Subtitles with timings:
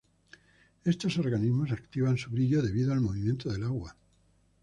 [0.83, 3.95] Estos organismos activan su brillo debido al movimiento del agua.